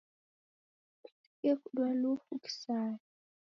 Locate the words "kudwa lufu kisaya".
1.61-2.97